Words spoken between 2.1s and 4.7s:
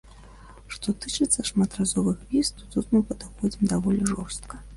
віз, то тут мы падыходзім даволі жорстка.